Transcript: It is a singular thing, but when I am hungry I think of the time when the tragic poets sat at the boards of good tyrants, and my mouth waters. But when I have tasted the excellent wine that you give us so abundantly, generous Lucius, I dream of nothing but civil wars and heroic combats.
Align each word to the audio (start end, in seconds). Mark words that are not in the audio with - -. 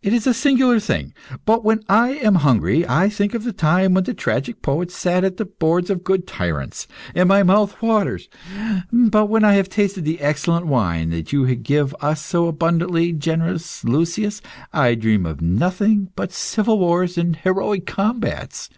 It 0.00 0.12
is 0.12 0.28
a 0.28 0.32
singular 0.32 0.78
thing, 0.78 1.12
but 1.44 1.64
when 1.64 1.82
I 1.88 2.10
am 2.10 2.36
hungry 2.36 2.86
I 2.86 3.08
think 3.08 3.34
of 3.34 3.42
the 3.42 3.52
time 3.52 3.94
when 3.94 4.04
the 4.04 4.14
tragic 4.14 4.62
poets 4.62 4.94
sat 4.94 5.24
at 5.24 5.38
the 5.38 5.44
boards 5.44 5.90
of 5.90 6.04
good 6.04 6.24
tyrants, 6.24 6.86
and 7.16 7.28
my 7.28 7.42
mouth 7.42 7.82
waters. 7.82 8.28
But 8.92 9.26
when 9.26 9.42
I 9.42 9.54
have 9.54 9.68
tasted 9.68 10.04
the 10.04 10.20
excellent 10.20 10.68
wine 10.68 11.10
that 11.10 11.32
you 11.32 11.52
give 11.56 11.96
us 12.00 12.24
so 12.24 12.46
abundantly, 12.46 13.10
generous 13.12 13.82
Lucius, 13.82 14.40
I 14.72 14.94
dream 14.94 15.26
of 15.26 15.40
nothing 15.40 16.12
but 16.14 16.30
civil 16.30 16.78
wars 16.78 17.18
and 17.18 17.34
heroic 17.34 17.86
combats. 17.86 18.70